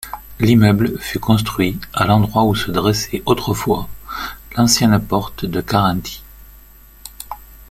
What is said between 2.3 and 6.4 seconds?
où se dressait autrefois l'ancienne Porte de Carinthie.